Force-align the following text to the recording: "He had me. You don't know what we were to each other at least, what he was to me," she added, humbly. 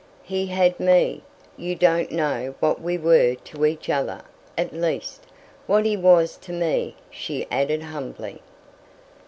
"He 0.23 0.47
had 0.47 0.79
me. 0.79 1.21
You 1.57 1.75
don't 1.75 2.09
know 2.11 2.55
what 2.59 2.81
we 2.81 2.97
were 2.97 3.35
to 3.35 3.65
each 3.67 3.87
other 3.87 4.23
at 4.57 4.73
least, 4.73 5.25
what 5.67 5.85
he 5.85 5.95
was 5.95 6.37
to 6.37 6.51
me," 6.51 6.95
she 7.11 7.45
added, 7.51 7.83
humbly. 7.83 8.41